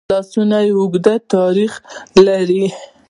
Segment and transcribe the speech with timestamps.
[0.11, 1.71] لاسونه اوږد تاریخ
[2.25, 2.65] لري